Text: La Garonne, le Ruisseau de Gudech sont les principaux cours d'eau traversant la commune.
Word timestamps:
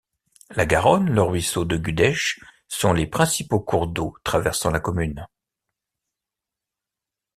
La 0.55 0.65
Garonne, 0.65 1.11
le 1.13 1.21
Ruisseau 1.21 1.63
de 1.63 1.77
Gudech 1.77 2.39
sont 2.67 2.91
les 2.91 3.05
principaux 3.05 3.59
cours 3.59 3.85
d'eau 3.85 4.15
traversant 4.23 4.71
la 4.71 4.79
commune. 4.79 5.27